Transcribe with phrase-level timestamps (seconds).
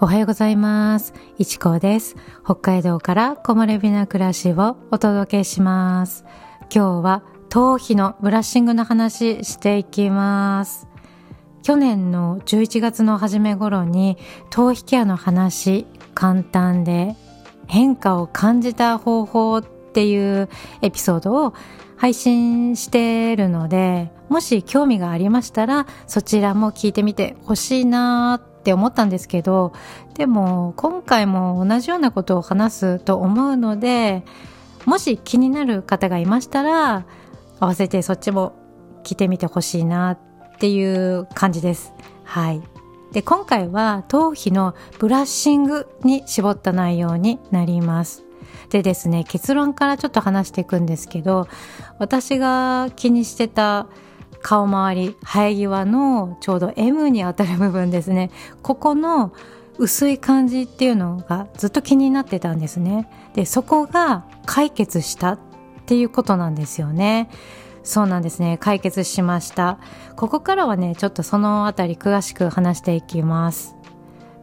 [0.00, 1.14] おはようございます。
[1.38, 2.16] いちこです。
[2.44, 6.24] 北海道から木漏れ日な暮らしをお届けします。
[6.62, 10.88] 今日は頭皮のブラッシングの話していきます。
[11.62, 14.18] 去年の11月の初め頃に
[14.50, 17.14] 頭皮ケアの話簡単で
[17.68, 20.48] 変化を感じた方法っていう
[20.82, 21.54] エピソードを
[21.96, 29.74] 配信してるので、もし興味がありましたら、そちらも聞いてみてほしいなって思ったんですけど、
[30.14, 34.24] でも今回も同じようなことを話すと思うので、
[34.86, 37.04] もし気になる方がいましたら、
[37.60, 38.54] 合わせてそっちも
[39.02, 40.18] 聞いてみてほしいなっ
[40.58, 41.92] ていう感じです。
[42.24, 42.62] はい。
[43.12, 48.24] で、今回は頭皮のブラッシングに絞った内容になります。
[48.70, 51.48] でですね、結論からちょっと話していくんですけど、
[51.98, 53.88] 私が気にしてた
[54.44, 58.30] 顔周り、生え際のちょうど M に当たる部分ですね。
[58.62, 59.32] ここの
[59.78, 63.08] 薄い感じっていうのがずっと気になってたんですね。
[63.32, 65.38] で、そこが解決したっ
[65.86, 67.30] ていうことなんですよね。
[67.84, 68.58] そうなんですね。
[68.58, 69.78] 解決しました。
[70.14, 73.76] ここからはね、ちょっとそのあたり詳しく話していきます。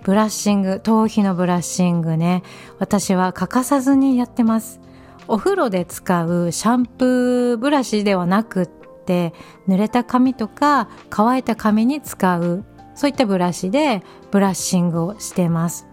[0.03, 2.41] ブラッシング、頭皮のブラッシングね、
[2.79, 4.81] 私は欠かさずにやってます。
[5.27, 8.80] お風呂で使うシャンプーブラシではなくっ
[9.11, 9.33] て、
[9.67, 12.63] 濡れた髪とか乾いた髪に使う、
[12.95, 15.85] そういったブラシでブラッシングをしてます。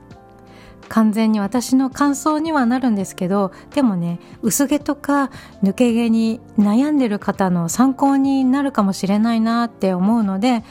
[0.88, 5.30] 完全に私の感想にはなるんですけど、でもね、薄毛とか
[5.62, 10.64] 抜け毛に悩んでる方の参考になるかもしれないなって思うので、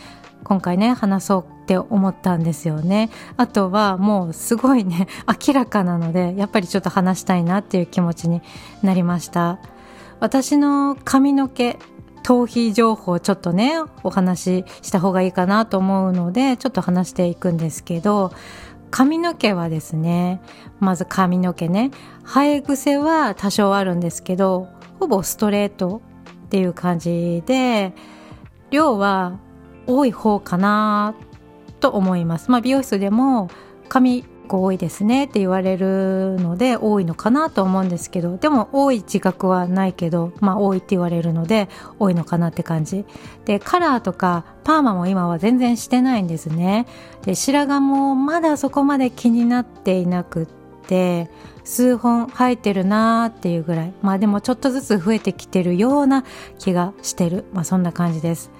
[0.45, 3.09] 今回ね、話そうって思ったんですよね。
[3.35, 5.07] あとはもうすごいね、
[5.47, 8.41] 明らかなので、やっぱりちょっと話したいなっていう気持ちに
[8.81, 9.59] なりました。
[10.19, 11.77] 私の髪の毛、
[12.27, 18.33] 頭皮情報ちょっとね、お話しした方がいいかなと思うので、ちょっと話していくんですけど、
[18.91, 20.41] 髪の毛はですね、
[20.81, 21.89] まず髪の毛ね、
[22.25, 24.67] 生え癖は多少あるんですけど、
[24.99, 26.01] ほぼストレート
[26.47, 27.93] っていう感じで、
[28.71, 29.39] 量は
[29.85, 31.15] 多い方かな
[31.79, 32.51] と思います。
[32.51, 33.49] まあ、美容室でも
[33.87, 34.25] 髪
[34.55, 41.67] 多いですねって言われるので多いのかなと思うんですけどでも多い自覚はないけどまあ多いって言われるので
[41.99, 43.05] 多いのかなって感じ。
[43.45, 46.85] でカラーとかパーマも今は全然してないんですね。
[47.23, 50.47] で白髪もまだそこまで気になっていなくっ
[50.87, 51.29] て
[51.63, 53.93] 数本生えてるなーっていうぐらい。
[54.01, 56.23] まあでもちょっとずつ増えてきてるような
[56.59, 57.45] 気がしてる。
[57.53, 58.51] まあそんな感じです。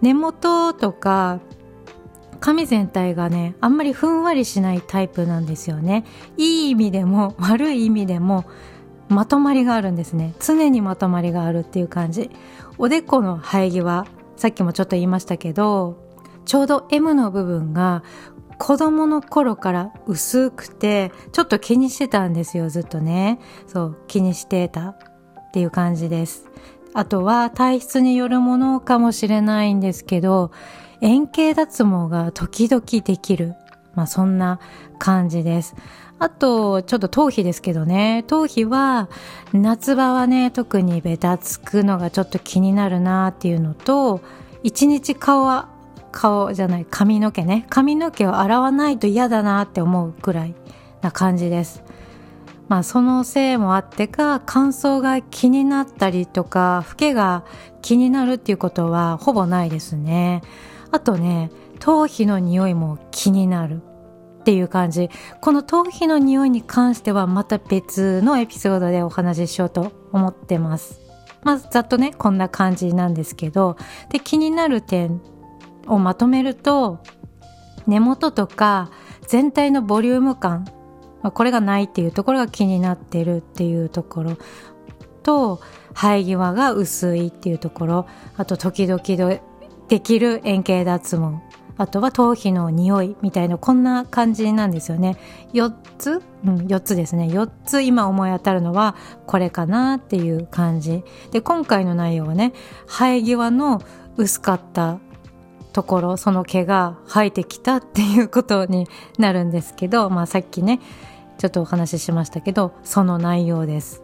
[0.00, 1.40] 根元とか
[2.40, 6.04] 髪全体がねあんまりふんわりしないタイプなんですよね。
[6.36, 8.44] いい意味でも 悪い意味でも
[9.08, 10.34] まとまりがあるんですね。
[10.40, 12.30] 常にまとまりがあるっていう感じ。
[12.78, 14.06] おでこの生え際
[14.36, 15.96] さっきもちょっと言いましたけど
[16.44, 18.04] ちょうど M の部分が
[18.58, 23.40] 子供の頃から薄くてちょっと気にしてたんですよずっとね。
[23.66, 24.96] そう気にしてたっ
[25.52, 26.48] ていう感じです。
[26.94, 30.50] あとは体質によるものかもしれないんですけど、
[31.00, 33.54] 円形脱毛が時々できる。
[33.94, 34.60] まあそんな
[34.98, 35.74] 感じです。
[36.20, 38.24] あと、ちょっと頭皮ですけどね。
[38.26, 39.08] 頭皮は、
[39.52, 44.20] 夏場はね、特にベタつくのがちょっと気になるなっていうのと、
[44.64, 45.68] 一日顔は、
[46.10, 47.66] 顔じゃない、髪の毛ね。
[47.70, 50.54] 髪の毛を洗わないと嫌だなって思うくらい
[51.02, 51.84] な感じです。
[52.68, 57.44] まあそのせいもあってか乾燥が気になったりとか老けが
[57.80, 60.42] 気になるっていうことはほぼないですね。
[60.90, 61.50] あとね、
[61.80, 63.82] 頭皮の匂いも気になる
[64.40, 65.10] っていう感じ。
[65.40, 71.00] この頭皮の匂いに関してはまた別のエピソードでお話ししようと思ってます。
[71.42, 73.76] まずざっとね、こんな感じなんですけど、
[74.10, 75.20] で、気になる点
[75.86, 77.00] をまとめると、
[77.86, 78.90] 根元とか
[79.26, 80.66] 全体のボリューム感、
[81.22, 84.36] これがないっていうところが気になってるっていうところ
[85.22, 85.60] と
[85.94, 89.02] 生え際が薄いっていうところあと時々
[89.88, 91.40] できる円形脱毛。
[91.80, 95.16] あとは頭皮の匂いみたいなこんな感じなんですよね。
[95.52, 96.22] 4つ？
[96.44, 97.26] うん4つですね。
[97.26, 98.96] 4つ今思い当たるのは
[99.26, 101.04] これかなっていう感じ。
[101.30, 102.52] で今回の内容はね
[102.86, 103.80] 生え際の
[104.16, 104.98] 薄かった
[105.72, 110.80] ところその毛が生えてきたっていうことになるんですけど、まあ、さっきね
[111.38, 114.02] ちょっとお話ししましたけどその内容です。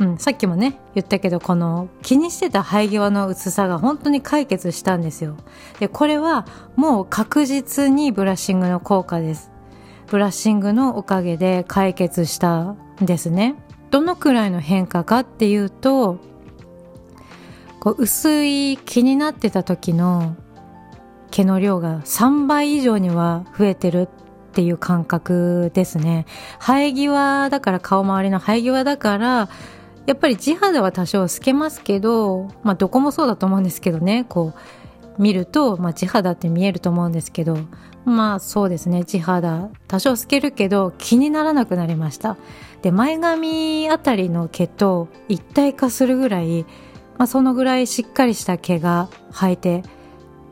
[0.00, 5.36] うん、さっきもね言ったけどこの気にしてた生え際の薄さが本当に解決したんですよ。
[5.78, 9.50] でこれはもう確実にブラッシングの効果です。
[10.08, 13.56] ブラッシングのおかげで解決したんですね。
[13.90, 16.18] どのくらいの変化かっていうと
[17.78, 20.34] こう薄い気になってた時の
[21.30, 24.08] 毛の量が3倍以上には増えてるっ
[24.50, 26.26] っていう感覚ですね。
[26.58, 29.48] 生え際だから顔周りの生え際だから
[30.06, 34.54] やっぱり地肌は多少透けますけど、まあどこもそうだと思うんですけどね、こ
[35.18, 37.58] う見ると、まあ地肌って見えると思うんですけど、
[38.04, 42.36] まあそうですね、地肌多少透けるけど気にならなくなりました。
[42.82, 46.64] で、前髪あたりの毛と一体化するぐらい、
[47.18, 49.82] まあそのぐらいしっかりした毛が生えて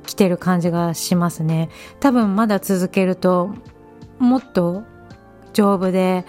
[0.06, 1.70] きてる感じがしますね。
[2.00, 3.50] 多分まだ続けると
[4.18, 4.84] もっと
[5.54, 6.26] 丈夫で、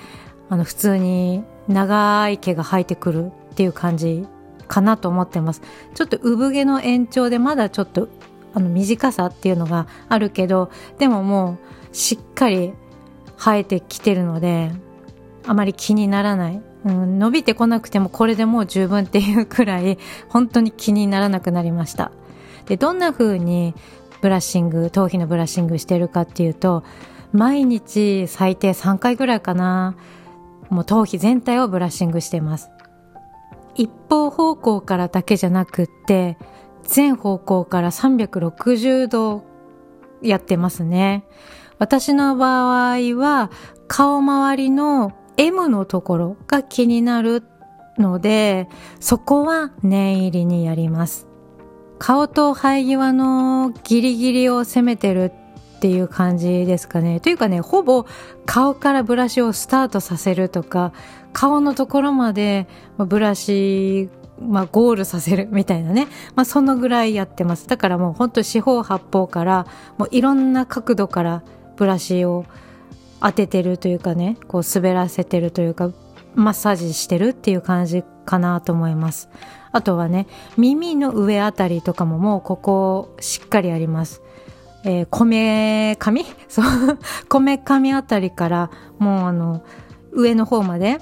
[0.49, 4.27] あの普通に長い毛が生えてくるっていう感じ
[4.67, 5.61] かなと思ってます。
[5.93, 8.09] ちょっと産毛の延長でまだちょっと
[8.53, 11.57] あの短さっていうのがあるけど、でもも
[11.91, 12.73] うしっかり
[13.37, 14.71] 生えてきてるので、
[15.45, 16.61] あまり気にならない。
[16.85, 19.97] うん、伸びてこなくてもこれでもう十分っていうくらい
[20.29, 22.11] 本当に気にならなくなりました。
[22.67, 23.75] で、どんな風に
[24.21, 26.83] ブラッシング、頭皮のブラッシングしてるかっていうと、
[27.31, 29.95] 毎日最低3回ぐらいかな。
[30.69, 32.71] もう頭皮全体をブラッシングしてます。
[33.75, 36.37] 一方方向からだけじゃなくって、
[36.83, 39.43] 全方向から360度
[40.21, 41.25] やってますね。
[41.77, 43.51] 私の場合は
[43.87, 47.43] 顔周りの M のところが気になる
[47.97, 48.67] ので、
[48.99, 51.27] そこは念入りにやります。
[51.99, 55.31] 顔と生え際のギリギリを攻めてる
[55.79, 57.21] っていう感じですかね。
[57.21, 58.05] というかね、ほぼ
[58.45, 60.91] 顔からブラシをスタートさせるとか、
[61.31, 62.67] 顔のところまで
[62.97, 64.09] ブラシ、
[64.41, 66.07] まあ、ゴールさせるみたいなね。
[66.35, 67.65] まあ、そのぐらいやってます。
[67.69, 69.67] だからもう本当四方八方から、
[69.97, 71.43] もういろんな角度から
[71.77, 72.43] ブラシを
[73.21, 75.91] 当ててるというかね、こう滑らせてるというか、
[76.35, 79.29] マッサージしてるっていう感じかなと思います。
[79.71, 80.27] あとはね、
[80.57, 84.21] 耳の上あたりとかももうここしっかりあります。
[84.83, 86.65] えー、こめかみそう、
[87.27, 89.63] こめかみあたりから、もうあの、
[90.11, 90.99] 上の方まで、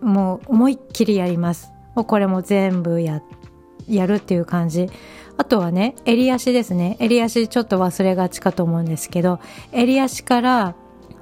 [0.00, 1.70] もう思いっきりやります。
[1.94, 3.22] もうこれも全部や、
[3.88, 4.88] やるっていう感じ。
[5.36, 6.96] あとはね、襟足ですね。
[7.00, 9.40] 襟足ちょっと忘れがちかと思うんですけど、
[9.72, 10.74] 襟足から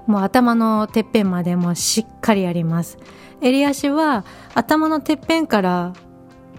[0.07, 2.99] もう頭のてっぺんまでもしっかりやります。
[3.41, 4.25] 襟足は
[4.55, 5.95] 頭のてっぺんから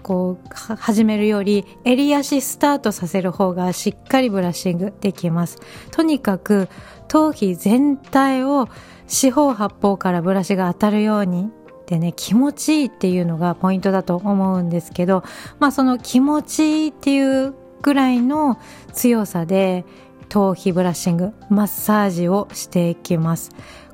[0.04, 5.58] こう始めるより襟足スタートさせる方がしっかりブラッシングできます。
[5.90, 6.68] とにかく
[7.08, 8.68] 頭皮全体を
[9.08, 11.50] 四方八方からブラシが当たるように
[11.86, 15.22] でね、気持ちいいっていうのがポイントだと思うんですけど、
[15.58, 18.58] まあその気持ちいいっていうぐらいの
[18.92, 19.84] 強さで
[20.28, 23.50] 頭皮ブラッシング、マッサージをしていきます。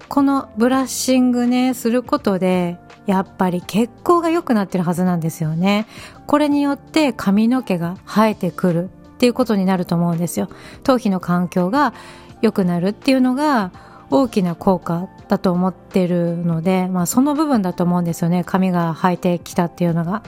[0.08, 5.86] このブラッシングね、することでやっぱり血行が良くなってるはずなんですよね。
[6.26, 8.88] これによって髪の毛が生えてくるっ
[9.18, 10.48] ていうことになると思うんですよ。
[10.84, 11.92] 頭皮の環境が
[12.40, 13.72] 良くなるっていうのが
[14.10, 18.44] 大きな効果だと思ってるので、まあその部分だと思うんですよね。
[18.44, 20.22] 髪が生えてきたっていうのが。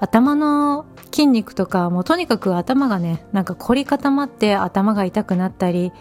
[0.00, 5.92] 頭の筋肉とか、もうとにかく頭がね、なんか凝り固まって頭が痛くなったり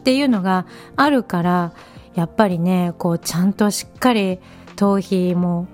[0.00, 0.66] っていうのが
[0.96, 1.72] あるから、
[2.14, 4.40] やっぱりね、こうちゃんとしっかり
[4.76, 5.68] 頭皮も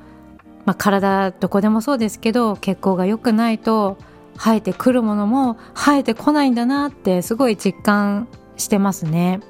[0.64, 3.98] まあ、体どこでもそうですけど血行が良くないと
[4.36, 9.40] 生えてくるものも生えてこないんだなってすごい実感してますね。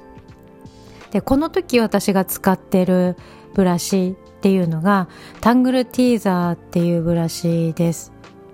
[1.11, 3.15] でこの時私が使ってる
[3.53, 5.07] ブラシっていうのが
[5.41, 8.13] タングルティーザーっていうブラシです。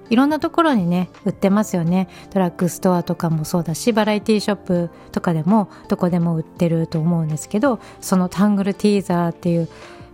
[0.09, 2.09] いろんなところにね、売ってますよね。
[2.33, 9.69] ドラッグストアとかもそうだし、バラエティショップとかでもどこでも売ってると思うんですけど、そのタングルティーザーっていう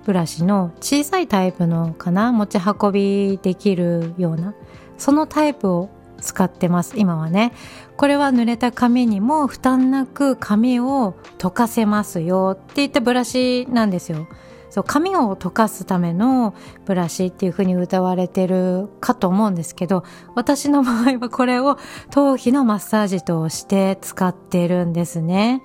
[0.06, 4.54] ブラシの小さいタイプのかな持ち運びできるような
[4.98, 5.90] そのタイプを
[6.22, 7.52] 使ってます今はね。
[7.98, 14.28] これは濡れた紙にも負担なく紙を溶かせますよって言ったブラシなんですよ。
[14.70, 16.54] そう紙を溶かすための
[16.86, 20.04] ブラシっていう風に歌われてるかと思うんですけど
[20.36, 21.78] 私の場合はこれを
[22.10, 25.62] 頭皮のマッサージとして使ってるんですね。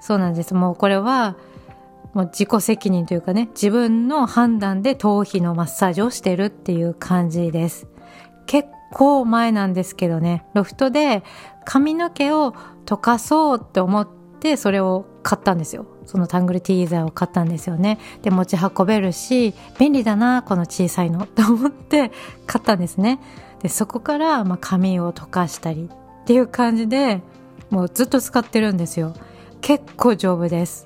[0.00, 0.54] そうなんです。
[0.54, 1.36] もうこれは
[2.16, 7.88] もう自己責任というかね、自分の判断で頭皮のマッサージをしてるっていう感じです。
[8.46, 11.24] 結構前なんですけどね、ロフトで
[11.66, 12.54] 髪の毛を
[12.86, 14.08] 溶かそうって思っ
[14.40, 15.84] てそれを買ったんですよ。
[16.06, 17.98] そのタングルティーザーを買ったんですよね。
[18.22, 22.12] で、持ち運べるし、便利だな、この小さいの と思って
[22.46, 23.20] 買ったんですね。
[23.60, 25.90] で、そこから、まあ、髪を溶かしたり
[26.22, 27.20] っていう感じで、
[27.68, 29.12] もうずっと使ってるんですよ。
[29.60, 30.85] 結構丈夫です。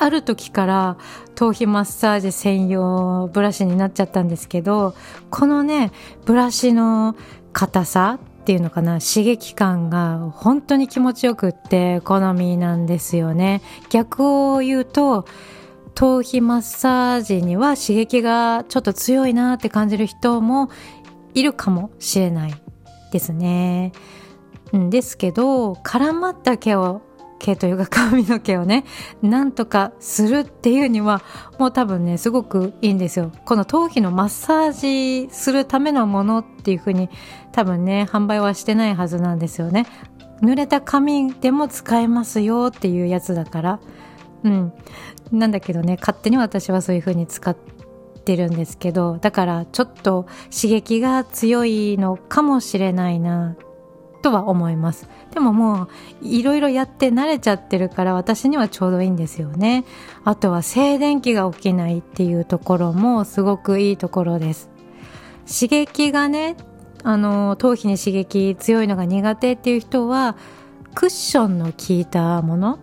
[0.00, 0.96] ある時から
[1.34, 4.94] 頭皮マッサージ専用ブラシになっちゃったんですけど、
[5.30, 5.92] このね、
[6.24, 7.14] ブラシの
[7.52, 15.26] 硬さっていうのかな刺激感が本当に気持ちよくって好みなんですよね逆を言うと
[15.94, 20.70] 頭皮マッサージには刺激がちょっと強いなって感じる人も
[21.34, 22.54] いるかもしれない
[23.12, 23.92] ですね。
[24.76, 27.02] んですけど絡まった毛を
[27.40, 28.84] 毛というか髪の毛をね
[29.22, 31.22] なんとかするっていうには
[31.58, 33.32] もう多分ねすごくいいんですよ。
[33.44, 37.08] この頭皮のマッサージするためのものっていう風に
[37.52, 39.86] 多分ね販売はしてないはずなんですよね。
[40.42, 43.80] 濡れた髪でも使えますよっていうやつだから。
[44.44, 44.72] うん。
[45.32, 47.56] なんだけどね勝手に私はそういう風に使っ
[48.24, 53.56] てるんですけどだからちょっと刺激が強いのかもしれないな。
[54.22, 55.08] とは思います。
[55.32, 55.88] でももう
[56.22, 59.84] いろいろやって慣れちゃってるから私にはちょうどいいんですよね。
[60.24, 64.70] あとは静電気が起きないっていうところもすごくいいところです。
[65.46, 66.56] 刺激がね
[67.02, 70.36] あの頭皮に刺激強いのが苦手っていう人は
[70.94, 72.78] クッションの効いたもの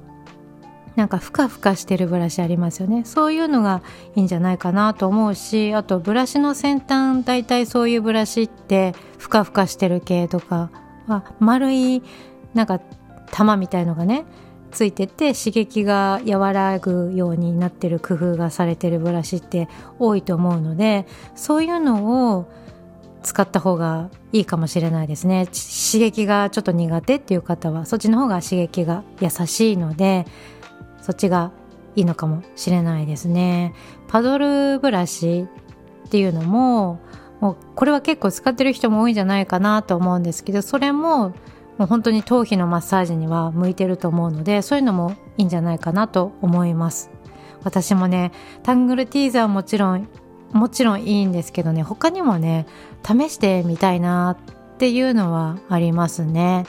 [0.96, 3.06] なんかふかふかしてるブラシありますよね。
[3.06, 3.84] そういうのが
[4.15, 10.72] いいんじゃないかなと思うしあとブラシの先端大体そういうブラシってふかふかしてる系とか
[11.08, 12.04] は丸い
[12.54, 12.80] なんか
[13.32, 14.26] 玉みたいのがね
[14.72, 22.52] ついてて刺激が和らぐようになってる工夫がされてるブラシって多いと思うのでそういうのを
[23.24, 25.48] 使った方がいいかもしれないですね。
[25.48, 30.26] 刺激がちょっと苦手っていう方はそっちの方が刺激が優しいので
[31.02, 31.52] そっちが
[31.96, 33.74] いいのかもしれないですね。
[34.08, 35.48] パドルブラシ
[36.06, 37.00] っていうのも
[37.39, 41.34] もうこれは結構使ってる人も多いんじゃないかなと思うんですけどそれも
[41.77, 47.12] もう本当に頭皮のマッサージには向いてると思うのでそういうのもいいんじゃないかなと思います。
[47.63, 48.32] 私もね
[48.63, 50.08] タングルティーザーはもちろん
[50.53, 52.65] もちろんいいんですけどね他にもね
[53.06, 54.38] 試してみたいな
[54.74, 56.65] っていうのはありますね。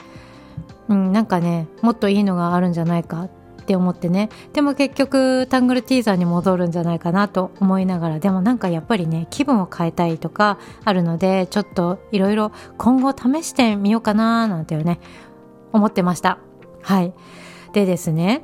[0.89, 3.29] うんなんかねもっといいのがあるんじゃないかっ
[3.69, 4.29] って思ってね。
[4.53, 8.19] でも結局タングルティーザーに戻るんじゃないかなと思いながら。
[8.19, 14.99] でもなんかやっぱりね気分を変えたいとかあるのでちょっといろいろ今後試してみようかななんてね
[15.71, 16.39] 思ってました。
[16.81, 17.13] はい。
[17.73, 18.41] でですね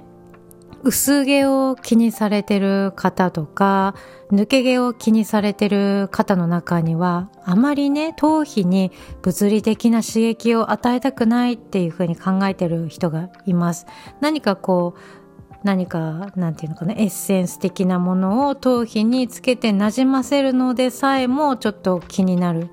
[0.86, 3.96] 薄毛を気にされてる方とか
[4.32, 8.92] 抜け毛を気にされてる方の中にはあまりね頭皮に
[9.24, 13.88] 物理的な刺激を与えたくないっていうふうに考えてる人がいます。
[14.22, 22.70] 何かこう何かなんていうのかなエッセンス的なものを頭皮につけてなじませるのでさえもちょっと気になる。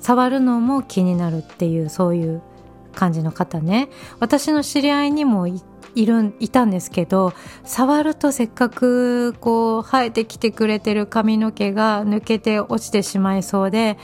[0.00, 2.42] 触るのも気になるっていうそういう
[2.94, 3.90] 感じの方ね。
[4.18, 5.60] 私の知り合いにもい
[5.94, 7.32] いるいたんですけど
[7.64, 13.96] 触るとせっかくこう生えてきてくれてる髪の毛が抜けて落ちてしまいそうで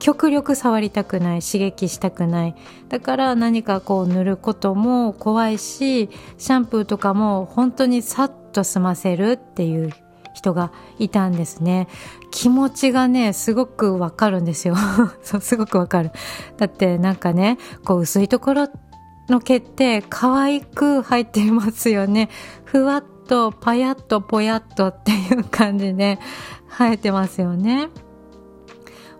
[0.00, 2.56] 極力触りたくない刺激したくない。
[2.88, 6.08] だから何かこう塗ることも怖いし
[6.38, 9.92] シャンプーとかも本当にさっと済ませるっていう
[10.34, 11.86] 人がいたんですね。
[12.30, 14.74] 気持ちがねすごくわかるんですよ。
[15.22, 16.12] そうすごくわかる。
[16.56, 18.89] だってなんかねこう薄いところって
[19.28, 22.28] の毛って可愛く入ってますよね。
[22.64, 26.18] ふわっとパヤッとぽやっとっていう感じで
[26.68, 27.88] 生えてますよね。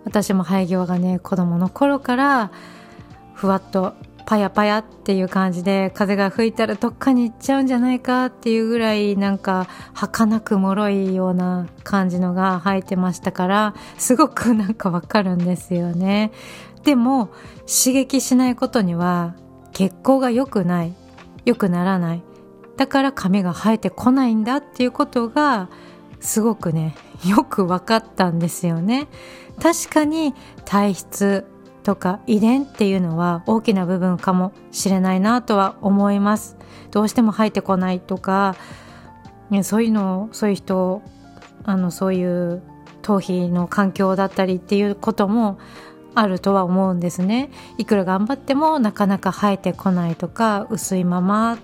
[0.03, 2.51] 私も生え際がね、子供の頃から
[3.33, 3.93] ふわっと
[4.31, 16.31] パヤパヤっていう感じで風が吹いたらどっかに行っちゃうんじゃないかっていうぐらいなんか儚く脆いような感じのが生えてましたからすごくなんかわかるんですよね。
[16.83, 17.29] でも
[17.67, 19.35] 刺激しないことには
[19.71, 20.93] 血行が良くない。
[21.45, 22.23] 良くならない。
[22.77, 25.69] だから髪が生えてこないんだっていうことが
[26.19, 29.07] すごくねよく分かったんですよね。
[29.61, 30.33] 確かに
[30.65, 31.45] 体質
[31.83, 36.57] とか遺伝っていうのは大きな部分かもしれないなとは思います。
[36.91, 38.55] どうしても生えてこないとか、
[39.63, 41.01] そういうのそういう人
[41.63, 42.61] あのそういう
[43.01, 45.57] 頭皮の環境だったりっていうことも
[46.13, 47.49] あるとは思うんですね。
[47.77, 51.57] いくら頑張ってもなかなか生えてこないとか薄いまま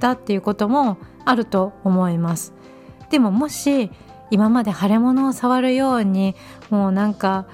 [0.00, 2.52] だっていうこともあると思います。
[3.10, 3.90] でももし
[4.30, 6.34] 今まで腫れ物を触るように
[6.70, 7.46] もうなんか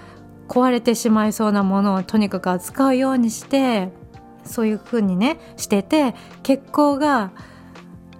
[0.48, 3.90] 壊れてしまいそうなものをとにかく扱うようにして
[4.44, 7.30] そういう風にねしてて血行が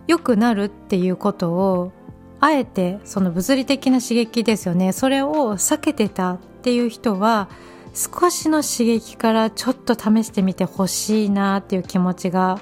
[0.07, 1.93] 良くなるっていうことを
[2.41, 4.93] あえてその物理的な刺激ですよね。
[4.93, 7.49] それを避けてたっていう人は
[7.95, 12.61] 少しの刺激からちょっと試してみてほしいなっていう気持ちが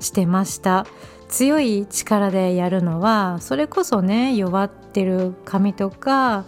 [0.00, 0.86] してました。
[1.28, 6.44] 強い力でやるのはそれこそね弱ってる髪とか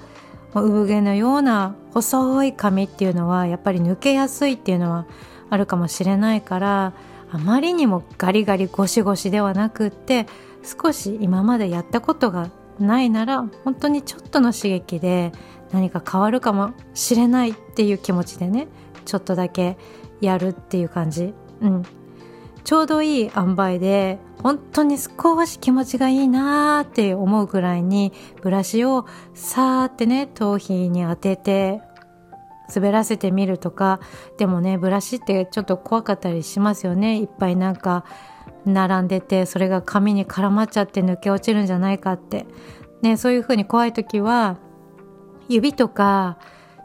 [0.54, 5.06] 産毛のような細い髪っていうのはやっぱり抜けやすいっていうのは
[5.50, 6.92] あるかもしれないから
[7.30, 10.26] あまりにもガリガリゴシゴシではなくって
[10.62, 15.32] 少し今までやったことがないなら本当にちょっとの刺激で
[15.72, 18.68] 何か変わるかもしれないっていう気持ちでね
[19.04, 19.76] ちょっとだけ
[20.20, 21.34] やるっていう感じ。
[21.60, 21.82] うん。
[22.64, 31.80] ちょうどいい塩梅で本当に少し気持ちがいいなーって思うぐらいにブラシをさーってね頭皮に当てて
[32.74, 34.00] 滑らせてみるとか。
[34.36, 37.18] でもねブラシってちょっと怖かったりしますよね。
[37.18, 38.04] いっぱいなんか
[38.66, 42.46] 並んでてそれが髪に絡まっちゃって抜け落ちるんじゃないかって。
[43.00, 44.58] ねそういう風に怖い時は
[45.48, 46.38] 指とか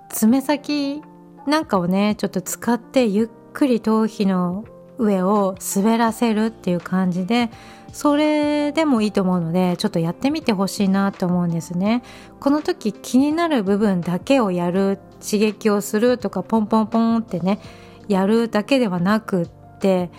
[0.10, 1.02] 爪先
[1.48, 4.66] なんかをねちょっと使ってゆっくり頭皮の
[4.98, 7.50] 上を滑らせるっていう感じで
[7.92, 12.04] それでもいいと思うのでちょっとやってみてほしいなと思うんですね。
[12.40, 17.60] この時気になる部分だけをやる刺激をするとかポンポンポンってね
[18.08, 19.48] やるだけではなくっ
[19.80, 20.10] て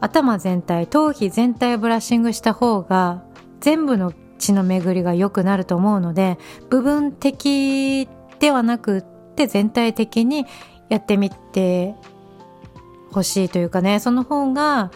[0.00, 3.24] 頭全体頭皮全体ブラッシングした方が
[3.60, 4.12] 全部の
[4.44, 8.08] 血の巡りが良くなると思うので部分的
[8.40, 9.02] ではなくっ
[9.34, 10.46] て全体的に
[10.88, 11.94] やってみて
[13.10, 14.90] ほしいというかねその方が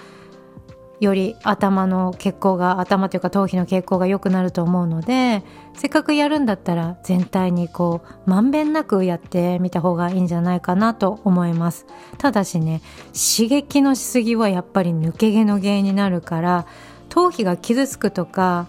[1.01, 11.87] より頭の血行が頭というか頭皮の血行が良くなると思うのでせっかくやるんだったら全体にこうまんべんなくやってみた方がいいんじゃないかなと思います。
[12.19, 12.83] ただしね
[13.15, 16.67] 刺激のしすぎはやっぱり抜け毛の原因になるから
[17.09, 18.67] 頭皮が傷つくとか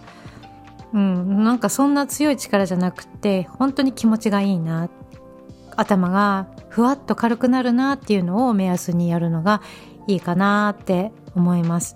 [0.94, 4.90] うんなんかそんな強い力じゃなくて本当に気持ちがいいな
[5.76, 9.62] 頭がふわっと軽くなるなっていうのを目安にやるのが
[10.08, 11.96] いいかなって思います。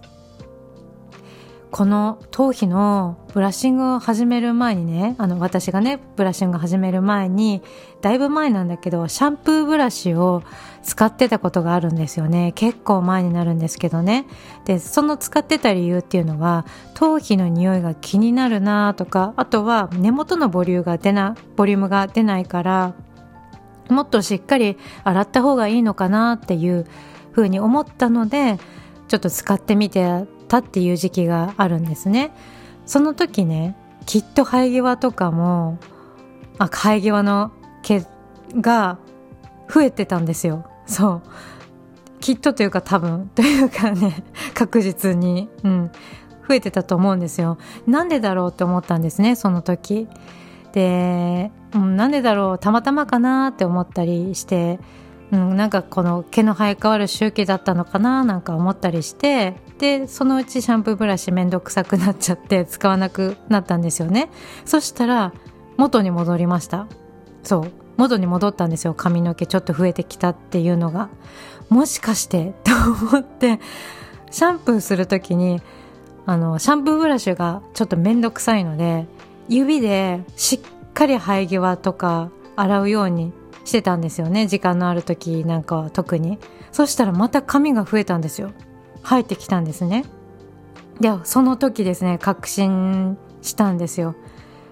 [1.73, 7.63] この頭皮のブラッシングを始める前にねあの私がねブラッシング始める前に
[8.01, 10.43] だいぶ前なんだけどシャンプーブラシを
[10.83, 12.51] 使ってたことがあるんですよね。
[12.53, 14.27] 結構前になるんですけどね。
[14.65, 22.93] でその使ってた理由っていうのは頭皮の匂いが気になるなとかあとは根元のボリュームが出なボリュームが出ないから
[23.89, 26.85] もっとしっかり洗った方がいいのかなっていう
[27.31, 28.59] ふうに思ったので
[29.07, 32.31] ちょっと使ってみてたっていう時期があるんですね。
[32.85, 35.79] その時ねきっと生え際とかも
[36.59, 38.05] あ生え際の毛
[38.55, 38.99] が
[39.73, 40.65] 増えてたんですよ。
[40.85, 41.21] そう。
[42.19, 45.49] きっとというか多分というかね 確実に。
[45.63, 45.91] うん。
[46.45, 47.57] 増えてたと思うんですよ。
[47.87, 50.09] なんでだろうって思ったんですねその時。
[50.73, 54.79] で、うん、なんでだろうたまたまかなって思ったりして
[55.33, 64.29] うん、なんかこの毛の生え変わる周期だったのかななんか思ったりしてでそのうちシャンプーブラシめんどくさくなっちゃって 使わなくなったんですよね。
[64.65, 65.33] そしたら
[65.77, 66.87] 元に戻りました。
[67.43, 67.71] そう。
[67.97, 68.93] 元に戻ったんですよ。
[68.93, 71.09] 髪の毛ちょっと増えてきたっていうのが。
[71.69, 72.71] もしかしてと
[73.11, 73.59] 思って
[74.31, 75.61] シャンプーする時に
[76.25, 79.07] あのシャンプーブラシがちょっとめんどくさいので
[79.49, 83.33] 指でしっかり生え際とか洗うように
[83.65, 84.47] してたんですよね。
[84.47, 86.39] 時間のある時なんかは特に。
[86.71, 88.51] そしたらまた髪が増えたんですよ。
[89.03, 90.05] 生えてきたんですね
[90.99, 94.15] でその時ですね確信したんですよ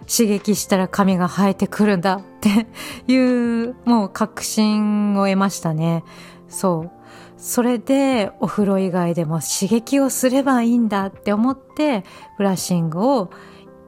[0.07, 2.67] 刺激したら髪が生えてくるんだって
[3.11, 3.17] い
[3.63, 6.03] うもう確信を得ましたね
[6.47, 6.91] そう
[7.37, 12.03] それでお風呂以外でも刺激をすればいいんだって思って
[12.37, 13.31] ブラッシングを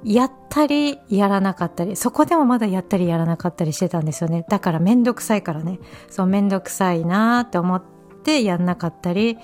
[0.03, 4.45] やったりやらなかったり、そこでもまだやったりやらなかったりしてたんですよね。
[4.49, 5.79] だからめんどくさいからね。
[6.09, 7.83] そう、めんどくさいなーって思っ
[8.23, 9.37] てやんなかったり、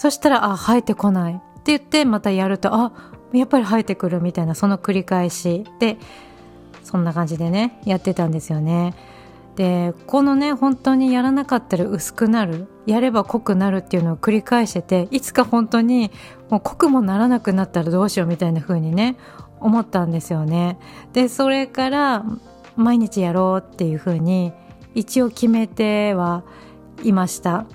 [0.00, 2.90] そしたら、あ、生えてこないって言ってまたやると、あ、
[3.34, 5.98] やっぱり生えてくるみたいな、その繰り返しで、
[6.82, 8.94] そんな感じでね、やってたんですよね。
[9.56, 16.10] で、このね、本当にやらなかったら薄くなる、やれば濃くなるっていうのを繰り返してて、いつか本当に
[16.48, 19.18] もう濃くもならなくなったらどうしようみたいな風にね、
[19.60, 20.78] 思ったんですよね。
[21.12, 22.24] でそれから
[22.74, 24.54] 毎日やろうっていうふうに
[24.94, 26.42] 一応決めては
[27.04, 27.66] いました。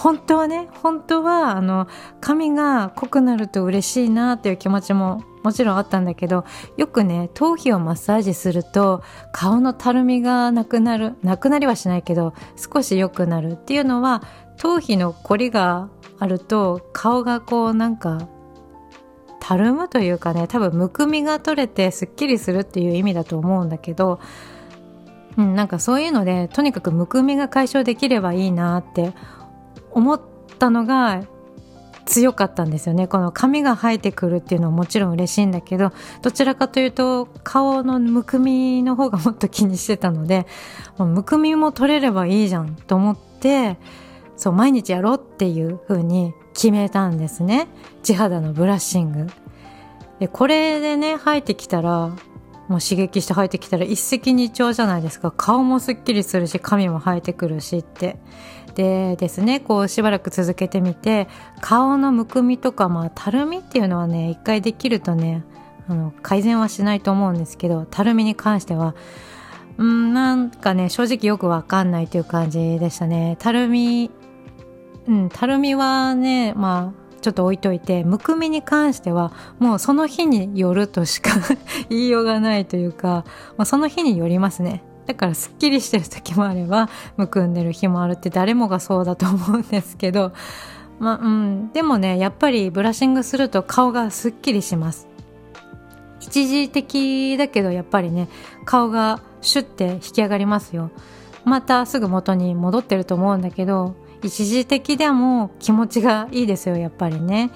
[0.00, 1.86] 本当はね本当はあの
[2.22, 6.46] 髪が濃くなると嬉しいなっていう気持ちももちろんあったんだけど
[6.78, 14.22] よくね頭皮をマッサージすると顔のたるみがなくなるなくなりはしないけど少し良くなるっていうのは
[14.56, 18.26] 頭皮の凝りがあると顔がこうなんか
[19.38, 24.18] たるむというかね多分むくみが取れてすっきりするっていう意味だと思うんだけど、
[25.36, 29.12] うん、なんかそういうのでとにかくむくみが解消できればいいなって
[29.92, 30.20] 思っ
[30.58, 31.22] たのが
[32.06, 33.06] 強かったんですよね。
[33.06, 40.46] この髪が生えてくるっていうのはもちろん嬉しいんだけどどちらかというと顔のむくみの方がもっと気にしてたので
[40.98, 43.78] もうむくみも取れればいいじゃんと思って
[44.36, 47.68] そう毎日やろうっていう風に決めたんですね。
[48.02, 49.26] 地肌のブラッシング。
[50.18, 52.10] でこれでね生えてきたら
[52.70, 55.32] もう刺激して生えてきたら一石二鳥じゃないですか。
[55.32, 58.16] 顔もすっきりするし髪も生えてくるしって。
[58.76, 61.26] でですねこうしばらく続けてみて
[61.60, 65.44] 顔のむくみとかまあたるみっていうのはね一回できるとね
[65.88, 68.94] あの改善はしないと思うんですけどたるみに関しては
[69.76, 73.36] うんなんかね正直よくわかんないという感じでしたね。
[73.40, 74.12] たるみ
[75.08, 81.30] うんたるみはねまあちょっと置いといてむくみに関してはもうその日によるとしか
[81.88, 83.24] 言いようがないというか、
[83.56, 84.82] まあ、その日によりますね。
[85.06, 90.32] だからすっきりしてる時もあればむくんでる日もあるって誰もがそうだと思うんですけど
[91.00, 91.72] まあうん。
[91.72, 95.08] でもねやっぱりブラッシングすると顔がすっきりします。
[96.20, 98.28] 一時的だけどやっぱりね
[98.64, 100.90] 顔がシュッて引き上がりますよ。
[101.44, 107.50] またすぐ元に戻ってると思うんだけど一時的でも気持ちがいいですよやっぱりね。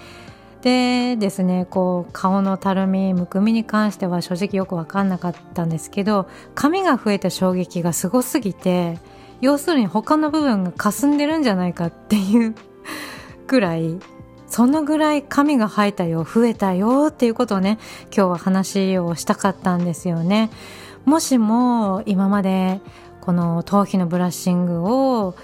[0.63, 8.99] でですねこう顔のたるみむくみに関しては正直よく分かんなかったんですけど髪が増えた衝撃がすごすぎて
[9.43, 12.55] 要するに他の部分が霞んでるんじゃないかっていう
[13.47, 13.99] ぐらい
[14.47, 20.49] そのぐらい髪が生えたよ増えたよっていうことをね今日は話をしたかったんですよね。
[21.05, 22.81] もしも今まで
[23.21, 25.35] この頭皮のブラッシングを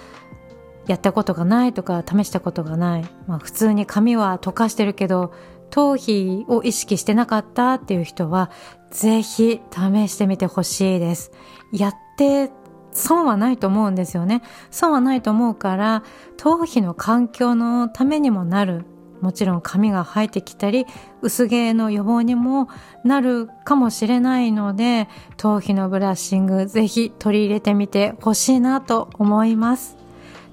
[0.91, 5.33] やったことがないとか試したことがない、まあ、普通に髪は溶かしてるけど
[5.71, 8.51] 頭皮を意識してなかったっていう人は
[8.91, 11.31] ぜひ試してみてほしいです。
[11.73, 12.51] やって
[12.91, 14.43] 損はないと思うんですよね。
[14.73, 16.03] 損はないと思うから
[16.37, 18.85] 頭皮の環境のためにもなる。
[19.21, 20.87] もちろん髪が生えてきたり
[21.23, 22.69] 薄毛の予防にも
[23.05, 30.00] なるかもしれないので頭皮のブラッシングぜひ取り入れてみてほしいなと思います。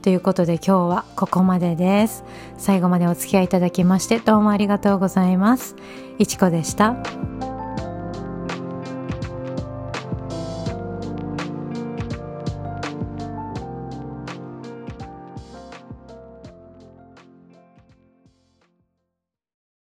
[0.08, 2.24] ということで今日はここまでです。
[2.58, 5.76] 最後までお付き合いいただきましてどうもありがとうございます。
[6.18, 6.96] いちこでした。